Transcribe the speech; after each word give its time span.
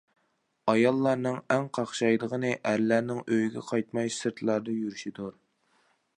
ئاياللارنىڭ 0.71 1.37
ئەڭ 1.55 1.67
قاقشايدىغىنى 1.79 2.55
ئەرلەرنىڭ 2.71 3.21
ئۆيىگە 3.27 3.65
قايتماي 3.69 4.13
سىرتلاردا 4.19 4.79
يۈرۈشىدۇر. 4.81 5.39